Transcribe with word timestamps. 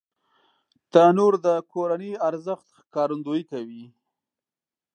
تنور 0.91 1.33
د 1.45 1.47
کورنی 1.73 2.11
ارزښت 2.27 2.65
ښکارندويي 2.77 3.43
کوي 3.51 3.83